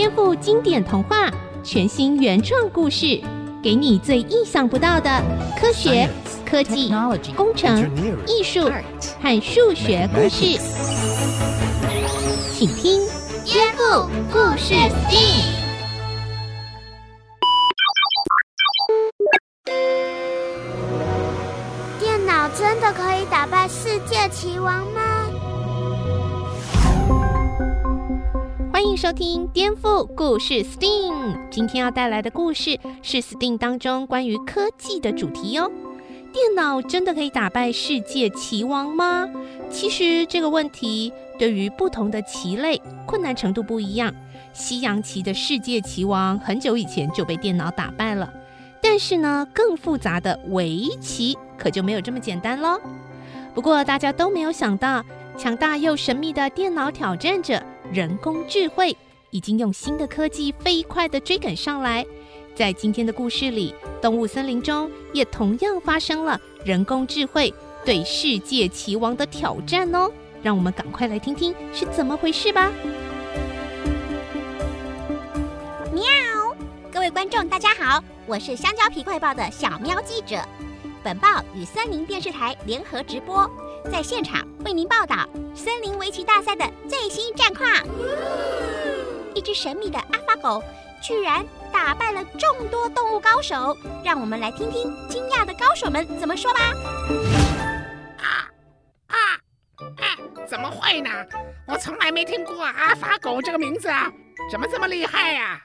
[0.00, 1.30] 颠覆经典童话，
[1.62, 3.20] 全新原创故事，
[3.62, 5.10] 给你最意想不到的
[5.60, 6.08] 科学、
[6.42, 6.90] 科技、
[7.36, 7.78] 工程、
[8.26, 8.70] 艺术
[9.20, 10.58] 和数学故事，
[12.54, 12.98] 请听
[13.44, 15.42] 《颠覆故事 STEAM》。
[21.98, 24.99] 电脑真的可以打败世界棋王吗？
[28.80, 31.12] 欢迎收听《颠覆故事 STEAM》。
[31.50, 35.70] 今天要带来的故事是 STEAM 当中关于科技的主题哟。
[36.32, 39.28] 电脑真的可以打败世界棋王吗？
[39.68, 44.10] 其实这个问题对于不同的棋类困难程度不一样。
[44.54, 48.32] 西洋棋的世界棋王很久以前就被电脑打败了，
[48.80, 52.80] 但是呢，更复杂的围棋可就没有这么简单喽。
[53.54, 55.04] 不过大家都没有想到，
[55.36, 57.62] 强大又神秘的电脑挑战者。
[57.92, 58.96] 人工智慧
[59.30, 62.06] 已经用新的科技飞快地追赶上来，
[62.54, 67.52] 在今天的故事里，动物森林中也同样发生了人工智慧
[67.84, 70.08] 对世界棋王的挑战哦。
[70.40, 72.70] 让我们赶快来听听是怎么回事吧。
[75.92, 76.04] 喵！
[76.92, 80.36] 各位观众，大家好，我是香蕉皮快报的小喵记者。
[81.02, 83.50] 本报与森林电视台联合直播。
[83.90, 87.68] 在现场为您报道森林围棋大赛的最新战况。
[89.34, 90.62] 一只神秘的阿法狗
[91.02, 96.60] 居然打败了众多动物高手，让我们来听听惊讶的高手们怎么说吧。
[98.18, 98.48] 啊
[99.06, 99.16] 啊
[99.96, 100.46] 啊！
[100.46, 101.10] 怎么会呢？
[101.66, 104.12] 我从来没听过阿法狗这个名字啊，
[104.50, 105.62] 怎么这么厉害呀？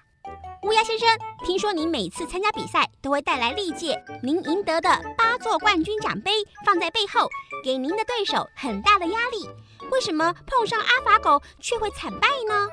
[0.65, 1.07] 乌鸦先生，
[1.45, 6.31] 听说您每次参加比赛都会带来历届您赢得的八座冠军奖杯
[6.65, 7.29] 放在背后，
[7.63, 9.47] 给您的对手很大的压力。
[9.91, 12.67] 为什么碰上阿法狗却会惨败呢？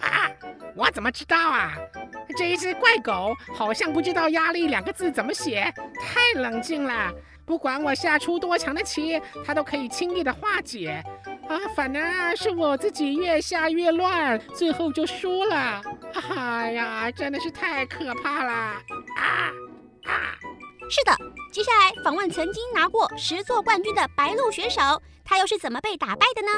[0.00, 0.30] 啊，
[0.74, 1.74] 我怎么知道啊？
[2.34, 7.12] 这一只怪狗好像不知道“压力”两个字怎么写，太冷静了。
[7.44, 11.04] 不管我下出多强的棋，它都可以轻易的化解。
[11.48, 15.82] 啊，反而是我自己越下越乱，最后就输了。
[16.36, 18.52] 哎呀，真的是太可怕了！
[18.52, 19.52] 啊
[20.04, 20.36] 啊！
[20.88, 21.12] 是的，
[21.52, 24.80] 接下来访问曾经拿过十座冠军的白鹿选手，
[25.24, 26.48] 他又是怎么被打败的呢？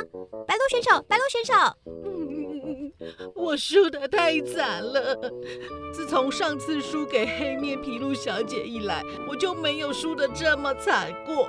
[0.46, 1.54] 白鹿选手，白鹿选手，
[1.86, 2.92] 嗯，
[3.34, 5.16] 我输得太惨了。
[5.92, 11.48] 自从上次输给黑面皮鹿小姐以来，我就没有输得这么惨过。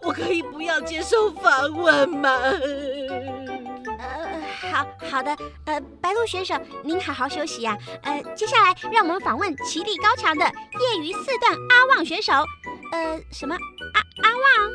[0.00, 2.30] 我可以不要接受访问吗？
[3.98, 12.32] 呃，好好的，呃，白鹿选手，您好好休息呀、呃，接下来让我们访问棋力高强的业余四段阿旺选手。
[12.92, 13.56] 呃，什么？
[13.94, 14.70] 阿阿旺？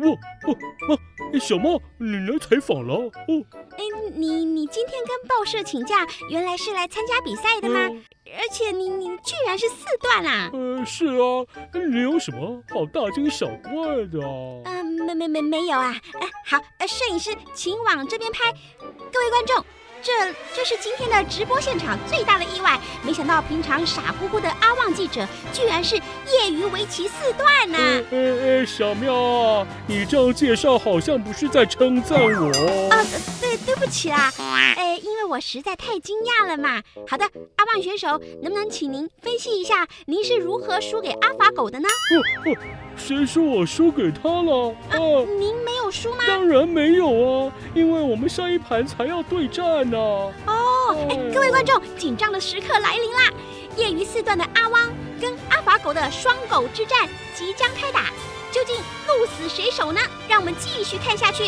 [0.00, 0.54] 哇哇
[0.88, 1.38] 哇！
[1.38, 2.94] 小猫，你来采访了？
[2.94, 3.84] 哦，哎，
[4.14, 7.80] 你你今天跟报社请假，原来是来参加比赛的吗？
[7.80, 8.02] 呃
[8.32, 10.50] 而且你你居然是四段啊！
[10.52, 11.44] 呃，是啊，
[11.90, 14.62] 你有什么好大惊小怪的啊？
[14.66, 15.92] 嗯、呃，没没没没有啊！
[16.20, 18.52] 哎，好，呃，摄影师，请往这边拍。
[18.78, 19.64] 各位观众。
[20.02, 20.12] 这
[20.54, 27.78] 这是今天的直播现场最大的意外，没想到平常傻乎乎的阿旺记者，居然是业余围棋四段呢！
[28.10, 32.88] 呃呃，小喵，你这样介绍好像不是在称赞我。
[32.90, 33.04] 啊，
[33.40, 36.82] 对，对不起啊，哎，因为我实在太惊讶了嘛。
[37.08, 37.24] 好的，
[37.56, 41.88] 阿旺选手，能不能请您分析一下，您是如何输给阿法狗的呢？
[41.88, 42.56] 哦哦
[42.96, 44.74] 谁说我输给他了？
[44.90, 44.98] 啊，
[45.38, 46.24] 您没有输吗？
[46.26, 49.96] 当然没有啊，因为我们下一盘才要对战呢。
[49.98, 53.32] 哦，哎，各位观众，紧张的时刻来临啦！
[53.76, 54.90] 业余四段的阿汪
[55.20, 58.06] 跟阿法狗的双狗之战即将开打，
[58.52, 58.76] 究竟
[59.06, 60.00] 鹿死谁手呢？
[60.28, 61.44] 让我们继续看下去。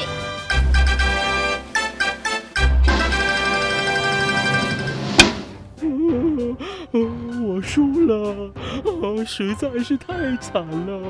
[7.72, 8.53] 输了，
[8.84, 11.00] 啊实在是太惨了。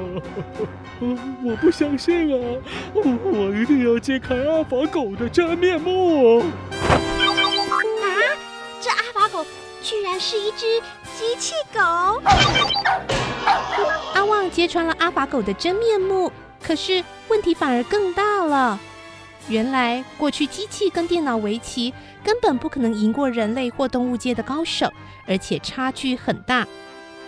[1.44, 2.38] 我不相信啊，
[2.94, 6.38] 我一定要揭开阿法狗的真面目。
[6.38, 6.44] 啊，
[8.80, 9.44] 这阿法狗
[9.82, 10.80] 居然是一只
[11.18, 11.80] 机器狗！
[14.14, 16.30] 阿旺揭穿了阿法狗的真面目，
[16.62, 18.78] 可是问题反而更大了。
[19.48, 21.92] 原来，过去机器跟电脑围棋
[22.22, 24.90] 根本不可能赢过人类或动物界的高手，
[25.26, 26.66] 而且差距很大。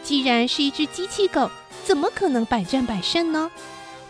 [0.03, 1.51] 既然是一只机器狗，
[1.83, 3.51] 怎么可能百战百胜呢？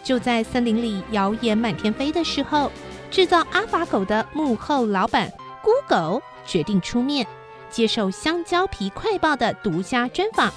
[0.02, 2.70] 就在森林里谣言满天飞的时候，
[3.10, 7.26] 制造阿法狗的幕后老板咕狗决定出面，
[7.70, 10.52] 接受香蕉皮快报的独家专访。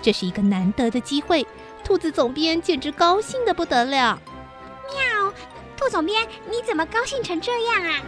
[0.00, 1.46] 这是一个难得的机会，
[1.82, 4.20] 兔子总编简直高兴得不得了。
[5.82, 5.90] 副。
[5.90, 8.00] 总编，你怎么高兴成这样啊？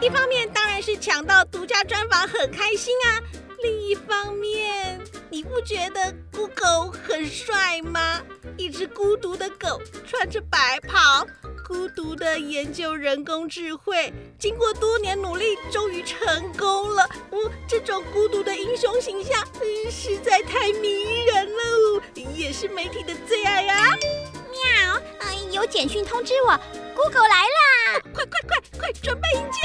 [0.00, 3.18] 一方面当然是抢到独家专访很开心啊，
[3.62, 5.00] 另一方面，
[5.30, 8.20] 你不觉得孤狗很帅吗？
[8.58, 11.26] 一只孤独的狗，穿着白袍，
[11.66, 17.08] 孤独的研究人工智慧，经过多年努力，终于成功了。
[17.32, 22.02] 嗯，这种孤独的英雄形象，嗯，实在太迷人了，
[22.36, 23.96] 也是媒体的最爱啊！
[24.64, 26.56] 喵，嗯，有简讯通知我，
[26.94, 28.00] 孤狗来啦！
[28.14, 29.60] 快快快快，准备迎接！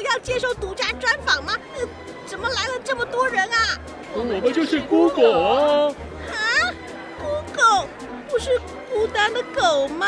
[0.00, 1.52] 要接受独家专访吗？
[1.76, 1.86] 呃，
[2.24, 3.76] 怎么来了这么多人啊？
[4.14, 5.92] 我们就是孤狗啊！
[6.30, 6.72] 啊，
[7.18, 7.88] 孤狗
[8.28, 8.58] 不是
[8.88, 10.06] 孤单的狗吗？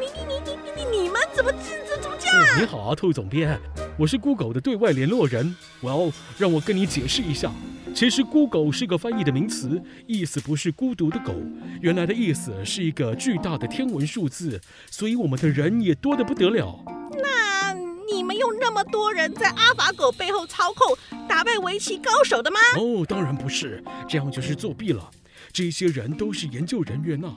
[0.00, 1.85] 你你你你你你你们怎么怎怎怎么这样？
[2.58, 3.58] 你好啊，兔总编，
[3.96, 5.54] 我是孤狗的对外联络人。
[5.82, 7.52] 哇哦，让我跟你解释一下，
[7.94, 11.32] 其实孤狗是个翻译的名词，意思不是孤独的狗，
[11.80, 16.82] 原来的意思是一个巨大的天文数字，所以我们的人也多得不得了。
[17.22, 17.72] 那
[18.12, 20.96] 你们用那么多人在阿法狗背后操控，
[21.28, 22.58] 打败围棋高手的吗？
[22.76, 25.08] 哦，当然不是，这样就是作弊了。
[25.52, 27.32] 这些人都是研究人员呐。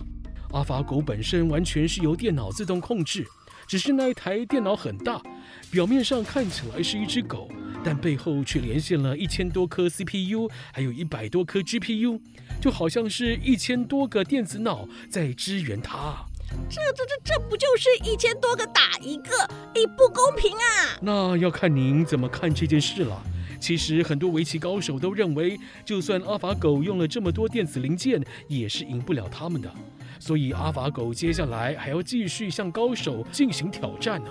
[0.52, 3.24] 阿法狗本身完全是由电脑自动控制，
[3.70, 5.22] 只是那一台电脑很大，
[5.70, 7.48] 表面上看起来是一只狗，
[7.84, 12.20] 但背后却连线了一千多颗 CPU，还有一百多颗 GPU，
[12.60, 16.26] 就好像是一千多个电子脑在支援它。
[16.68, 19.38] 这这这这不就是一千多个打一个，
[19.76, 20.98] 哎，不公平啊！
[21.00, 23.22] 那要看您怎么看这件事了。
[23.60, 29.72] 其实很多围棋高手都认为，就算阿法狗用了这么多电子零件，也是赢不了他们的。
[30.20, 34.30] 所以阿法狗接下来还要继续向高手进行挑战呢。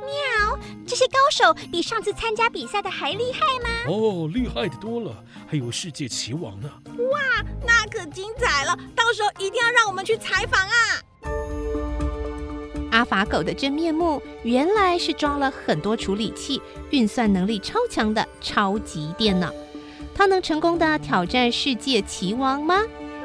[0.00, 3.70] 喵，这些高手比上次参加比赛的还厉害吗？
[3.86, 6.68] 哦，厉害的多了，还有世界棋王呢。
[7.12, 8.76] 哇，那可精彩了！
[8.96, 10.74] 到时候一定要让我们去采访啊！
[12.90, 16.60] 阿法狗的真面目原来是装了很多处理器、
[16.90, 19.48] 运算能力超强的超级电脑。
[20.12, 22.82] 它能成功的挑战世界棋王吗？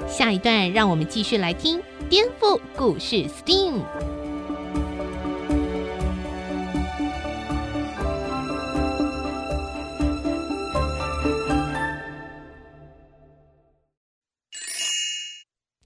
[0.07, 3.81] 下一段让我们继续来听颠覆故事 STEAM。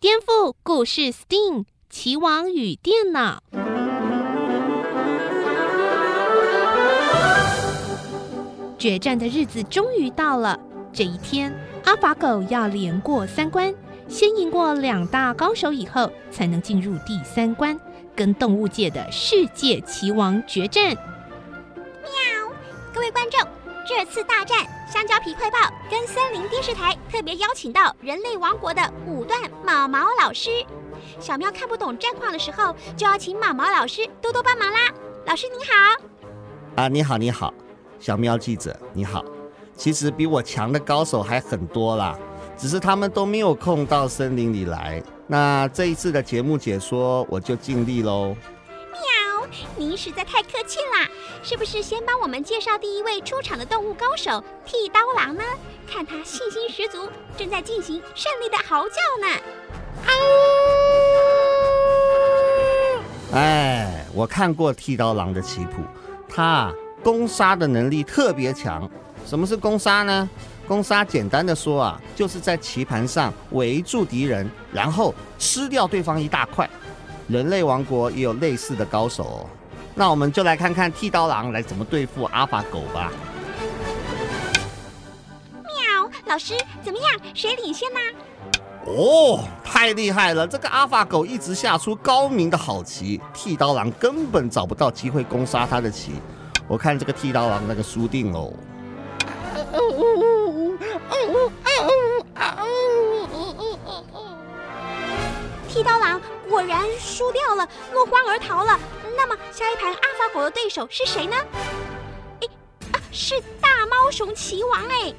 [0.01, 3.41] 颠覆故事 STEAM，棋王与电脑。
[8.77, 10.59] 决战的日子终于到了。
[10.91, 11.53] 这一天，
[11.85, 13.73] 阿法狗要连过三关，
[14.09, 17.79] 先赢过两大高手以后，才能进入第三关，
[18.15, 20.83] 跟动物界的世界棋王决战。
[20.95, 22.51] 喵！
[22.91, 23.39] 各位观众，
[23.87, 25.59] 这次大战，香蕉皮快报
[25.91, 30.49] 跟森林电视台特别邀请到人类王国的五段毛毛老师。
[31.19, 34.79] 小喵看不懂战况的时候，就要请毛毛老师多多帮忙啦。
[35.27, 36.83] 老师您好。
[36.83, 37.53] 啊，你好，你好。
[37.99, 39.23] 小喵记者你好，
[39.75, 42.17] 其实比我强的高手还很多啦，
[42.59, 45.01] 只是他们都没有空到森林里来。
[45.25, 48.35] 那这一次的节目解说，我就尽力喽。
[48.91, 49.47] 喵，
[49.77, 51.09] 您实在太客气啦！
[51.41, 55.41] 是不是先帮我们介绍第一位出场的动物高手剃刀狼呢？
[55.89, 57.07] 看他信心十足，
[57.37, 59.27] 正在进行胜利的嚎叫呢。
[63.31, 65.81] 哎，我看过剃刀狼的棋谱，
[66.27, 66.73] 他。
[67.01, 68.85] 攻杀的能力特别强。
[69.29, 70.27] 什么是攻杀呢？
[70.67, 76.67] 攻杀简单的说啊，就是在棋盘上围住敌人，然后吃掉对方一大块。
[77.27, 79.45] 人类王国也有类似的高手哦。
[79.93, 83.11] 那我们就来看看剃刀狼来怎么对付阿法狗吧。
[85.53, 87.07] 喵，老师怎么样？
[87.35, 87.99] 谁领先呢？
[88.87, 90.47] 哦，太厉害了！
[90.47, 96.13] 这个阿法狗一直下出高明的好棋，剃刀狼根本找不到机会攻杀他的棋。
[96.67, 98.51] 我看这个剃刀狼那个输定喽！
[105.67, 108.79] 剃刀狼果然输掉了，落荒而逃了。
[109.15, 111.35] 那么下一盘阿法狗的对手是谁呢？
[112.41, 112.47] 哎，
[112.93, 115.13] 啊，是大猫熊棋王哎！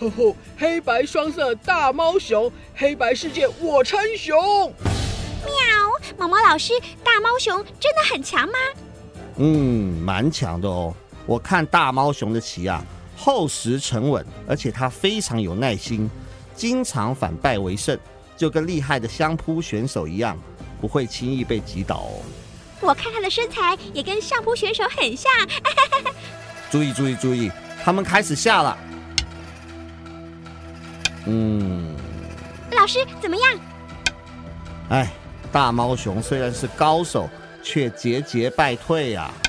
[0.00, 4.72] 吼吼，黑白双色大猫熊，黑白世界我称雄！
[5.44, 5.54] 喵，
[6.16, 6.72] 毛毛老师，
[7.04, 8.58] 大猫熊真的很强吗？
[9.36, 10.92] 嗯，蛮强的哦。
[11.26, 12.82] 我看大猫熊的棋啊，
[13.20, 16.08] 厚实沉稳，而且他非常有耐心，
[16.54, 17.98] 经常反败为胜，
[18.36, 20.38] 就跟厉害的相扑选手一样，
[20.80, 22.22] 不会轻易被击倒哦。
[22.80, 25.32] 我看他的身材也跟相扑选手很像。
[26.70, 27.50] 注意注意注意，
[27.82, 28.78] 他们开始下了。
[31.26, 31.96] 嗯，
[32.70, 33.60] 老师怎么样？
[34.90, 35.10] 哎，
[35.50, 37.28] 大猫熊虽然是高手，
[37.64, 39.47] 却节节败退呀、啊。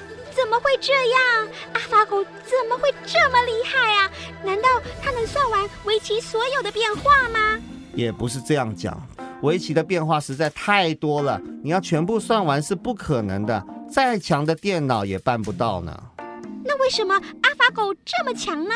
[0.49, 1.47] 怎么会这样？
[1.73, 4.09] 阿法狗怎么会这么厉害啊？
[4.43, 4.67] 难道
[4.99, 7.61] 他能算完围棋所有的变化吗？
[7.93, 8.99] 也不是这样讲，
[9.43, 15.95] 围棋的变化实在太多了，你要全部算完是不可能的，再强的电脑也办不到呢。
[16.65, 18.73] 那为什么阿法狗这么强呢？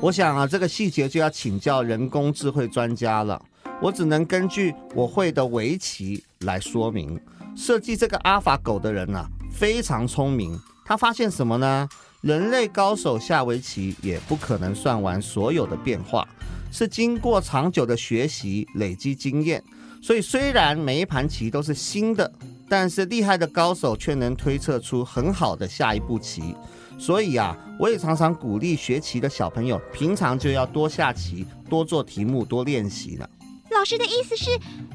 [0.00, 3.38] 我想啊，这个细节就要请教人工智慧专家了。
[3.82, 7.20] 我只能根据我会的围棋来说明。
[7.54, 10.58] 设计这个阿法狗的人啊，非常聪明。
[10.86, 11.88] 他发现什么呢？
[12.20, 16.26] 人类高手下围棋也不可能算完所有的变化，
[16.70, 19.62] 是经过长久的学习累积经验。
[20.00, 22.32] 所以虽然每一盘棋都是新的，
[22.68, 26.54] 但是厉害的高手却能推测出很好的下一步棋。
[26.98, 33.28] 所以啊，我也常常鼓励学棋的小朋友，平常就要多下棋，多做题目，多练习呢。
[33.70, 34.50] 老师的意思是，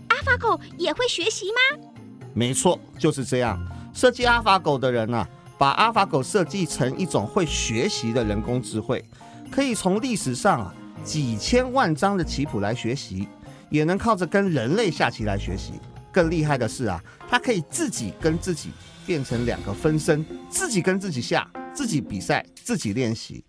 [0.08, 1.86] 阿法狗也会学习吗？
[2.34, 3.62] 没错，就是这样。
[3.94, 5.28] 设计阿法狗的人啊，
[5.62, 9.06] 把阿法狗设计成一种会学习的人工智慧，
[9.52, 13.28] 可以从历史上啊几千万张的棋谱来学习，
[13.70, 15.74] 也能靠着跟人类下棋来学习。
[16.12, 17.00] 更厉害的是啊，
[17.30, 18.72] 它可以自己跟自己
[19.06, 21.48] 变成两个分身，自己跟自己下。
[21.76, 23.46] 自己比赛，自己练习。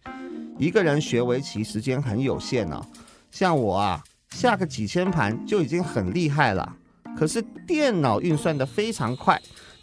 [0.58, 2.78] 一个人学围棋时间很有限呢、
[3.30, 6.76] 像我啊，下个几千盘就已经很厉害了。
[7.16, 9.40] 可是电脑运算的非常快，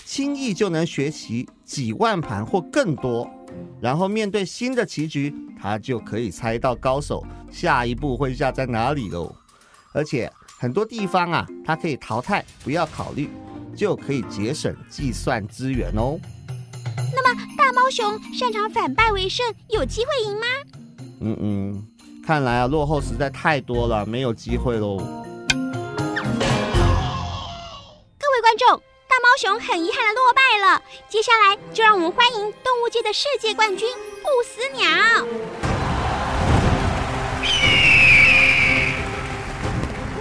[0.09, 3.29] 轻易就能学习几万盘或更多。
[3.79, 9.31] 然后面对新的棋局，他就可以猜到高手下一步会下在哪里喽。
[9.93, 13.29] 而且很多地方啊，他可以淘汰，不要考虑，
[13.75, 16.19] 就可以节省计算资源哦。
[17.13, 20.47] 那么大猫熊擅长反败为胜，有机会赢吗？
[21.21, 21.87] 嗯嗯，
[22.25, 24.97] 看来啊，落后实在太多了，没有机会喽。
[28.17, 28.81] 各位观众，
[29.39, 30.81] 熊很遗憾的落败了。
[31.07, 33.87] 接下来就让我们欢迎动物界的世界冠军
[34.21, 34.85] 不死鸟。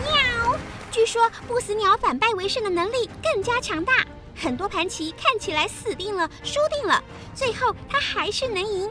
[0.05, 0.57] 喵！
[0.93, 4.07] 据说不死鸟反败为胜的能力更加强大。
[4.37, 7.03] 很多盘棋看起来死定了，输定了，
[7.35, 8.89] 最后他还是能赢。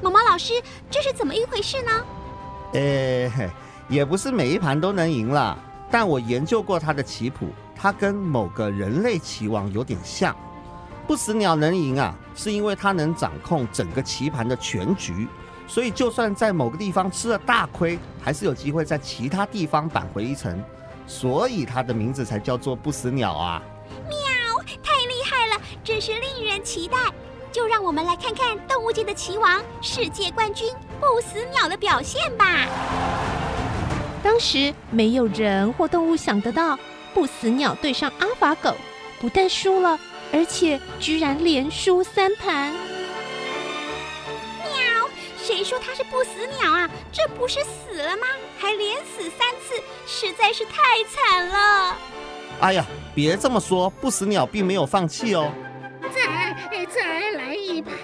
[0.00, 2.06] 毛毛老师，这是怎么一回事呢？
[2.74, 3.50] 诶，
[3.88, 5.58] 也不是每一盘都能赢了，
[5.90, 10.34] 但我研究过他的棋谱，他跟某个人类棋王有点像。
[11.06, 15.28] 不死鸟能赢啊，是因为他能掌控整个棋盘的全局，
[15.68, 20.60] 所以就算在某个地方吃了大亏，还是有机会在其他地方扳回一城，
[21.06, 23.62] 所以他的名字才叫做不死鸟啊。
[24.08, 24.18] 喵，
[24.82, 26.96] 太厉害了真是令人期待，
[27.52, 33.45] 就让我们来看看动物界的棋王、世界冠军不死鸟的表现吧。
[34.26, 36.76] 当时没有人或动物想得到，
[37.14, 38.74] 不死鸟对上阿法狗，
[39.20, 39.96] 不但输了，
[40.32, 42.72] 而且居然连输三盘。
[44.64, 45.08] 喵！
[45.40, 46.90] 谁说它是不死鸟啊？
[47.12, 48.26] 这不是死了吗？
[48.58, 51.96] 还连死三次，实在是太惨了。
[52.58, 55.52] 哎呀，别这么说，不死鸟并没有放弃哦。
[56.12, 57.94] 再再来一盘。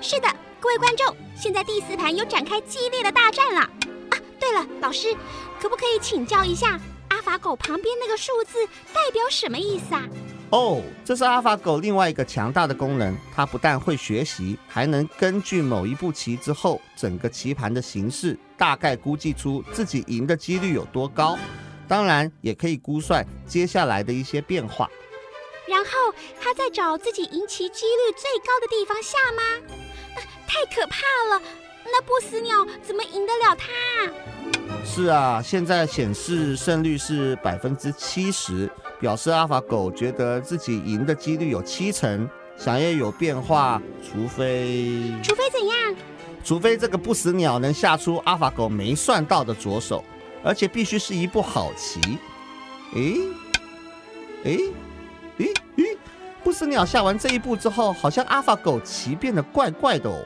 [0.00, 0.28] 是的，
[0.60, 3.60] 各位观众，现在第四盘又展开激烈的大战了。
[3.60, 5.14] 啊，对了，老师，
[5.60, 6.80] 可不可以请教一下，
[7.10, 10.02] 阿法狗旁边那个数字代表什么意思啊？
[10.50, 21.38] 哦，这是阿法狗另外一个强大的功能，它不但会学习，还能根据某一步棋之后整个棋盘的形势，大概估计出自己赢的几率有多高。
[21.86, 24.90] 当然，也可以估算接下来的一些变化。
[25.68, 25.90] 然后
[26.40, 29.86] 他在找自己赢棋几率最高的地方下吗？
[30.48, 30.96] 啊，太可怕
[31.34, 31.42] 了！
[31.84, 33.68] 那不死鸟怎么赢得了他？
[34.84, 42.28] 是啊，现在显示胜率是百分之七十，表示阿法狗觉得自己赢的几率有七成。
[42.56, 45.12] 想要有变化，除非……
[45.22, 45.96] 除非怎样？
[46.42, 50.02] 除非这个不死鸟能下出阿法狗没算到的左手，
[50.42, 52.00] 而且必须是一步好棋。
[52.94, 53.14] 诶，
[54.44, 54.72] 诶。
[55.38, 55.96] 诶诶，
[56.42, 60.20] 不死鸟下完这一步之后，好像阿法狗棋变得怪怪的哦。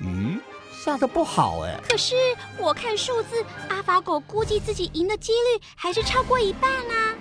[0.00, 0.38] 咦，
[0.84, 1.80] 下的不好哎。
[1.88, 2.14] 可是
[2.58, 7.14] 我看数字，阿法狗估计自己赢的几率还是超过一半啊。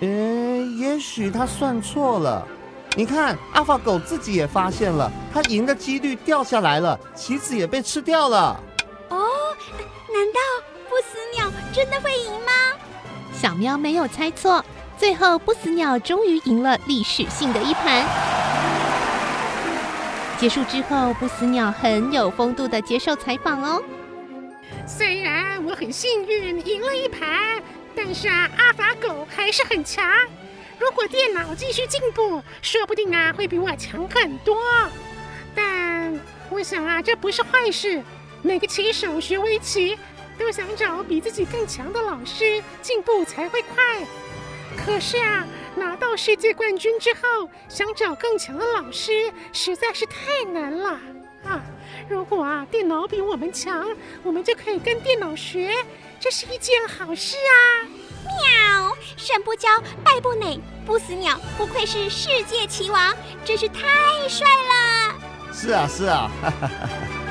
[0.00, 2.46] 诶，也许他算错了。
[2.96, 8.60] 你看，阿法狗自己也发现了，他赢的几率掉下来了，棋子也被吃掉了。
[9.08, 9.28] 哦，
[10.12, 10.40] 难道
[10.88, 12.52] 不死鸟真的会赢吗？
[13.32, 14.64] 小喵没有猜错。
[14.96, 18.04] 最后，不死鸟终于赢了历史性的一盘。
[20.38, 23.82] 结束之后，不死鸟很有风度的接受采访哦。
[24.86, 27.60] 虽然我很幸运赢了一盘，
[27.94, 30.08] 但是啊，阿法狗还是很强。
[30.78, 34.56] 如果电脑继续进步，说不定啊会比我强很多。
[35.56, 36.18] 但
[36.50, 38.00] 我想啊，这不是坏事。
[38.40, 39.98] 每个棋手学围棋，
[40.38, 43.82] 都想找比自己更强的老师，进步才会快。
[44.76, 45.44] 可是啊，
[45.78, 50.90] 拿到世界冠军之后，想找更强的老师，实在是太难了
[51.44, 51.62] 啊！
[52.08, 53.88] 如果啊，电脑比我们强，
[54.24, 55.72] 我们就可以跟电脑学，
[56.18, 57.54] 这是一件好事啊！
[58.24, 65.14] 喵，胜不骄，败不馁，不死鸟不愧是世界棋王，真是太帅了！
[65.52, 66.30] 是啊，是啊。
[66.42, 67.27] 哈哈哈哈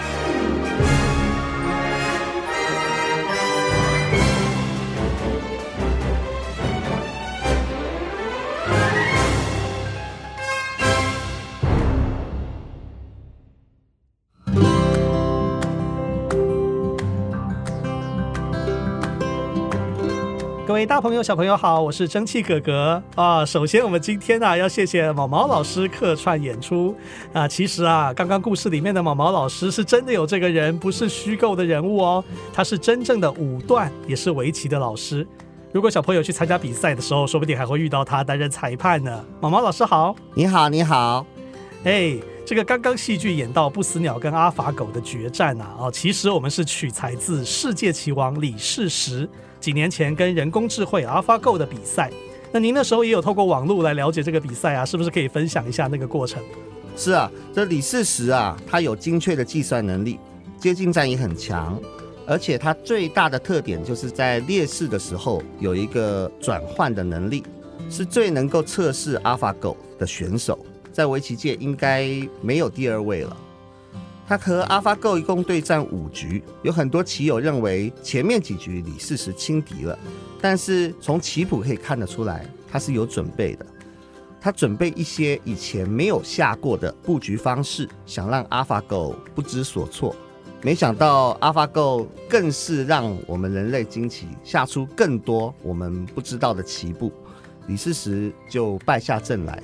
[20.78, 23.44] 位大朋友、小朋友好，我是蒸汽哥哥啊。
[23.44, 26.96] 首先，我们今天呢、啊、要谢谢毛毛老师客串演出
[27.34, 27.48] 啊。
[27.48, 32.24] 其实啊，刚刚故事里面的毛毛老师是真的有这个人，不是虚构的人物哦。
[32.54, 35.26] 他是真正的五段，也是围棋的老师。
[35.72, 39.26] 如果小朋友去参加比赛的时候，说不定还会遇到他担任裁判呢。
[39.42, 41.26] 毛毛老师好，你好，你好。
[41.86, 42.16] 哎，
[42.48, 49.28] 这个刚刚戏剧演到不死鸟跟阿法狗的决战啊，哦，其实我们是取材自世界棋王李世石。
[49.60, 52.10] 几年前跟人工智慧 AlphaGo 的比赛，
[52.54, 56.42] 那您那时候也有透过网络来了解这个比赛啊，是不是可以分享一下那个过程？
[56.96, 60.18] 是啊，这李世石啊，他有精确的计算能力，
[60.58, 61.78] 接近战也很强，
[62.26, 67.44] 而且他最大的特点就是在劣势的时候有一个转换的能力，
[67.90, 70.58] 是最能够测试 AlphaGo 的选手，
[70.98, 72.10] 在围棋界应该
[72.42, 73.38] 没有第二位了。
[74.28, 79.98] 他和 AlphaGo 一共对战五局，有很多棋友认为前面几局李世石轻敌了，
[80.42, 83.66] 但是从棋谱可以看得出来，他是有准备的。
[84.42, 90.16] 他准备一些以前没有下过的布局方式，想让 AlphaGo 不知所措。
[90.64, 97.12] 没想到 AlphaGo 更是让我们人类惊奇，下出更多我们不知道的棋步，
[97.68, 99.62] 李世石就败下阵来。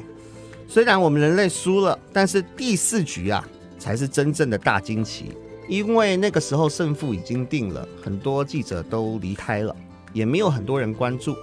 [0.68, 3.48] 虽然我们人类输了，但是第四局啊。
[3.80, 5.34] 才是真正的大惊奇，
[5.68, 9.76] 因为那个时候胜负已经定了，很多记者都离开了，
[10.14, 11.36] 也没有很多人关注。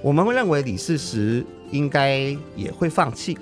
[0.00, 3.36] 我们会认为李世石应该也会放弃，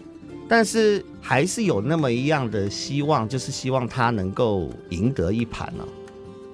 [0.48, 5.84] 但是还是有那么一样的希望，就是希望他能够赢得一盘呢。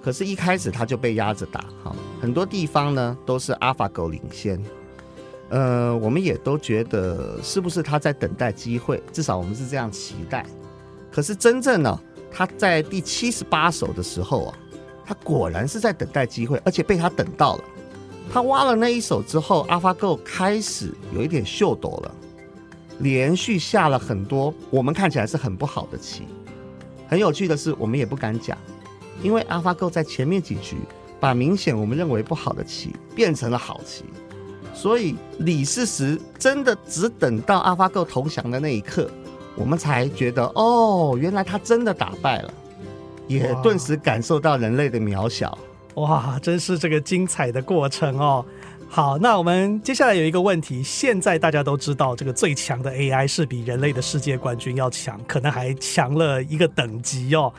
[0.02, 4.60] 可是，一开始他就被压着打，哈，很多地方呢都是阿法狗领先。
[5.50, 9.02] 呃，我们也都觉得是不是他在等待机会？
[9.12, 10.46] 至少我们是这样期待。
[11.10, 14.58] 可是真正呢，他在第七十八手的时候啊，
[15.04, 17.64] 他果然是在等待机会，而且被他等到了。
[18.32, 22.14] 他挖了那一手之后，AlphaGo 开始有一点秀逗了，
[23.00, 26.28] 连续下了很多我们看起来是很不好的棋。
[27.08, 28.56] 很有趣的是，我们也不敢讲，
[29.20, 30.76] 因为 AlphaGo 在前面几局
[31.18, 34.04] 把明显我们认为不好的棋变成了好棋，
[34.72, 39.10] 所以李世石真的只等到 AlphaGo 投降的那一刻。
[39.56, 42.54] 我们才觉得哦，原来他真的打败了，
[43.26, 45.58] 也顿时感受到人类的渺小。
[45.94, 48.44] 哇，真是这个精彩的过程哦！
[48.88, 57.52] 好，那我们接下来有一个问题，现在大家都知道这个最强的 AI 是比人类的世界冠军要强，可能还强了一个等级哦。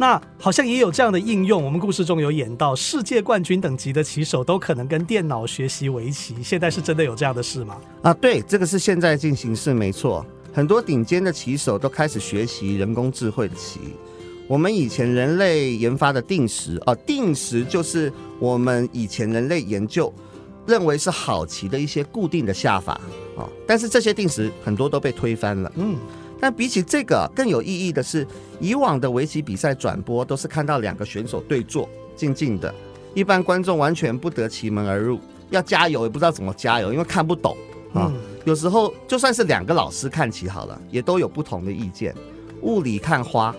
[0.00, 7.76] 那好像也有这样的应用，我们故事中有演到世界冠军等级的棋手都可能跟电脑学习围棋，现在是真的有这样的事吗？
[8.02, 10.24] 啊，对，这个是现在进行式，没错。
[10.52, 13.80] 很多顶尖的棋手都开始学习人工智慧的棋。
[14.46, 20.12] 我们以前人类研发的定时啊，定时就是我们以前人类研究
[20.66, 22.94] 认为是好棋的一些固定的下法
[23.36, 23.46] 啊。
[23.66, 25.70] 但是这些定时很多都被推翻了。
[25.76, 25.96] 嗯，
[26.40, 28.26] 但比起这个更有意义的是，
[28.60, 32.72] 以往的围棋比赛转播都是看到两个选手对坐，静静的，
[33.14, 35.18] 一般观众完全不得其门而入，
[35.50, 37.56] 要加油也不知道怎么加油，因为看不懂。
[37.92, 38.12] 啊。
[38.12, 38.20] 嗯。
[38.44, 42.14] 有时候就算是两个老师看棋好了，也都有不同的意见，
[42.62, 43.54] 雾里看花，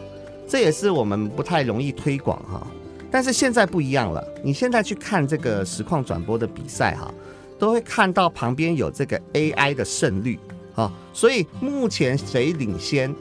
[0.48, 2.66] 这也是我们不太容易推广哈。
[3.12, 7.14] 但是现在不一样了，你现在去看这个实况转播的比赛哈，
[7.60, 10.40] 都会看到旁边有这个 AI 的胜率
[10.80, 13.14] 啊，所以目前谁领先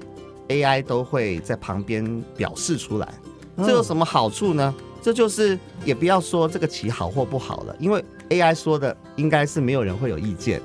[0.49, 3.13] ，AI 都会在旁边表示出来。
[3.57, 4.73] 这有什么好处呢？
[5.03, 10.61] 这就是也不要说这个棋好或不好了，因为 AI 说的应该是没有人会有意见。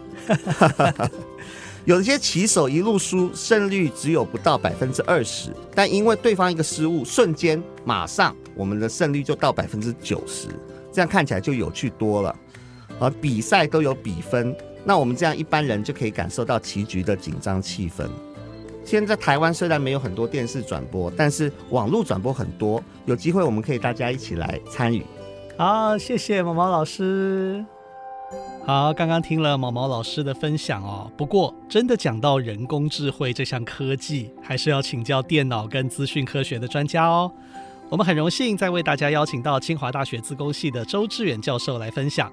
[1.86, 10.48] 有一些棋手一路输，胜率只有不到百分之二十，但因为对方一个失误，瞬间马上我们的胜率就到百分之九十，
[10.92, 12.36] 这样看起来就有趣多了。
[13.00, 18.08] 而比赛都有比分，那我们这样一般人就可以感受到棋局的紧张气氛。
[18.86, 25.04] 现在台湾虽然没有很多电视转播，但是网络转播很多，有机会我们可以大家一起来参与。
[25.58, 27.64] 好，谢谢毛毛老师。
[28.66, 31.10] 好，刚刚听了毛毛老师的分享哦。
[31.16, 37.32] 不过，真的讲到人工智慧这项科技，还是要请教电脑跟资讯科学的专家哦。
[37.90, 42.32] 我们很荣幸再为大家邀请到清华大学资工系的周志远教授来分享。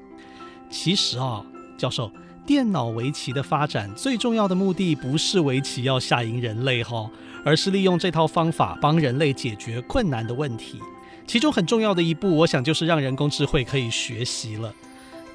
[0.70, 1.44] 其实哦，
[1.76, 2.10] 教授，
[2.50, 7.08] 电脑围棋的发展最重要的目的不是围棋要下赢人类哈，
[7.44, 10.80] 而是利用这套方法帮人类解决困难的问题。
[11.28, 14.74] 其中很重要的一步，我想就是让人工智慧可以学习了。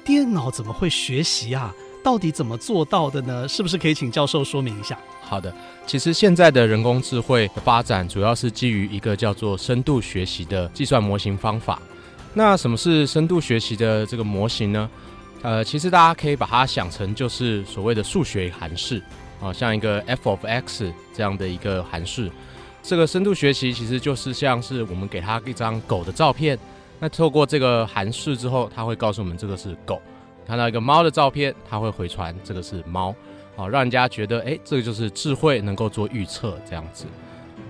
[0.04, 1.74] 电脑怎么会学习啊？
[2.04, 3.48] 到底怎么做到的呢？
[3.48, 4.98] 是不是可以请教授说明一下？
[5.22, 5.50] 好的，
[5.86, 11.80] 其实现在的人工智慧的发展主要是基于一个叫做深度学习的计算模型方法。
[12.34, 14.90] 那什么是深度学习的这个模型呢？
[15.42, 19.00] 呃，其实大家可以把它想成就是所谓的数学函式
[19.40, 22.30] 啊，像一个 f of x 这样的一个函式。
[22.82, 26.58] 这个深度学习其实就是像是我们给它一张狗的照片。
[26.98, 29.96] 那透过这个函数之后，它会告诉我们这个是狗；
[30.46, 33.14] 看到一个猫的照片，它会回传这个是猫，
[33.54, 37.04] 好，让人家觉得，哎，这个就是智慧能够做预测这样子。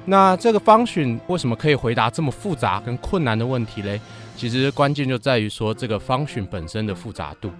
[0.04, 4.00] 那这个 function 为什么可以回答这么复杂跟困难的问题嘞？
[4.36, 7.50] 其实关键就在于说这个 function 本身的复杂度。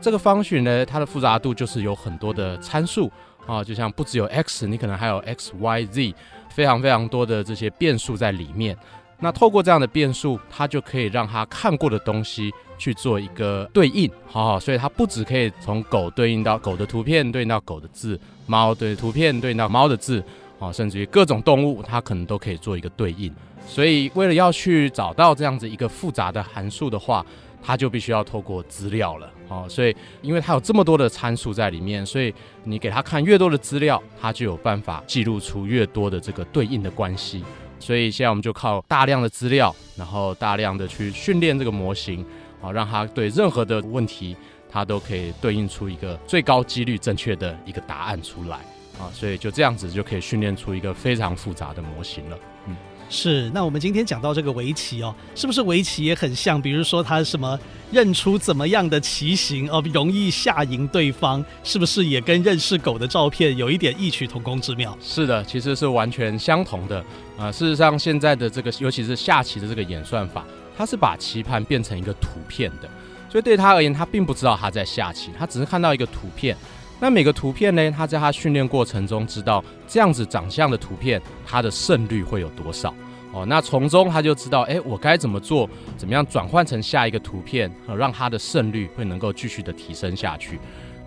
[0.00, 3.12] 这个 function 呢，它的复杂度就是有很多的参数
[3.46, 6.14] 啊，就像不只有 x，你可能还有 x、y、z，
[6.48, 8.76] 非常非常多的这些变数在里面。
[9.20, 20.20] 那透过这样的变数，它就可以让它看过的东西去做一个对应，好好，所以它不只可以从狗对应到狗的图片，对应到狗的字，猫对图片对应到猫的字，
[20.62, 23.34] 啊，甚至于各种动物，它可能都可以做一个对应。
[23.66, 27.26] 所以为了要去找到这样子一个复杂的函数的话，
[27.60, 37.44] 它就必须要透过资料了，哦，所以因为它有这么多的参数在里面，所以你给它看越多的资料，它就有办法记录出越多的这个对应的关系。
[37.80, 42.24] 所以现在我们就靠大量的资料，然后大量的去训练这个模型，
[42.60, 44.36] 啊，让它对任何的问题，
[44.70, 48.58] 它都可以对应出一个最高几率正确的一个答案出来，
[48.98, 52.38] 啊，所以就这样子就可以训练出一个非常复杂的模型了。
[52.66, 52.76] 嗯，
[53.08, 53.50] 是。
[53.50, 56.60] 那我们今天讲到这个围棋哦，是不是围棋也很像？
[56.60, 57.58] 比如说它什么
[57.90, 64.96] 认出怎么样的棋型哦，容易下赢对方，是不是也跟认识狗的照片有一点异曲同工之妙？
[65.00, 67.04] 是的，其实是完全相同的。
[67.38, 70.44] 啊，事实上，现在的这个，尤其是下棋的这个演算法，
[70.76, 72.88] 它是把棋盘变成一个图片的，
[73.28, 76.56] 所以对他而言，他并不知道他在下棋，他只是看到一个图片。
[77.02, 82.94] 那每个图片呢，他在他训练过程中知道这样子长相的图片，它的胜率会有多少
[83.32, 83.44] 哦。
[83.44, 90.60] 那从中他就知道，哎，我该怎么做，怎么样转换成下一个图片，让他的胜率会能够继续的提升下去。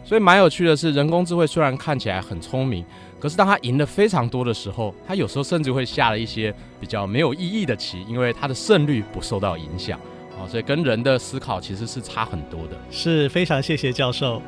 [0.04, 2.84] 所以蛮有趣的是，人工智慧虽然看起来很聪明，
[3.18, 9.98] 可是当他赢了非常多的时候，他有时候甚至会下了一些比较没有意义的棋，因为他的胜率不受到影响
[10.38, 10.46] 哦。
[10.46, 12.78] 所以跟人的思考其实是差很多的。
[12.92, 14.42] 是非常谢谢教授。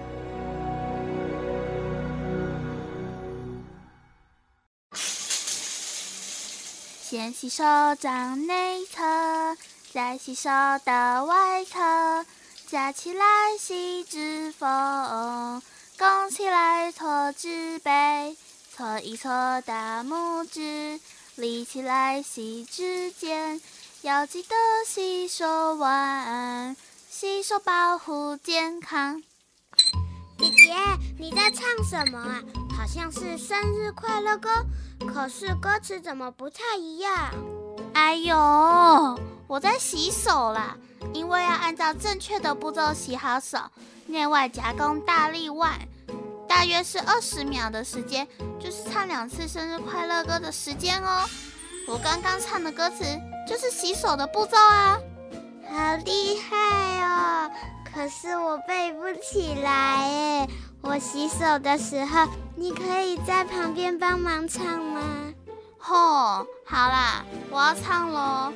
[7.18, 7.64] 先洗手
[8.00, 9.02] 掌内侧，
[9.92, 10.52] 再洗手
[10.86, 11.80] 的外侧。
[12.68, 13.26] 夹起来
[13.60, 15.60] 洗指缝，
[15.98, 18.38] 拱起来搓指背，
[18.72, 21.00] 搓一搓大拇指，
[21.38, 23.60] 立起来洗指尖，
[24.04, 26.78] 要记得洗手完，
[27.10, 29.24] 洗手保护健康。
[30.38, 30.76] 姐姐，
[31.18, 32.44] 你在唱什么啊？
[32.78, 34.50] 好像是生日快乐歌，
[35.06, 37.34] 可是歌词怎么不太一样？
[37.94, 38.36] 哎呦，
[39.48, 40.76] 我在洗手啦。
[41.14, 43.58] 因为要按照正确的步骤洗好手，
[44.08, 45.72] 内外夹攻大力腕，
[46.48, 48.28] 大约是二十秒的时间，
[48.60, 51.24] 就是唱两次生日快乐歌的时间哦。
[51.88, 53.06] 我刚刚唱的歌词
[53.48, 55.00] 就是洗手的步骤啊，
[55.70, 57.52] 好厉害哦！
[57.98, 60.48] 可是我背不起来哎。
[60.82, 65.02] 我洗手的时候，你可以在旁边帮忙唱吗？
[65.80, 68.54] 吼，好啦，我要唱喽。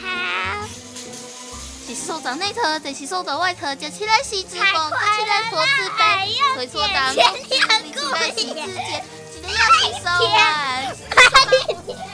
[0.00, 0.68] 好。
[0.68, 12.13] 洗手掌内侧，再洗手掌外侧，夹起来洗指缝，夹起来搓指背，搓搓大拇指，立起来洗指尖，记得要洗手完。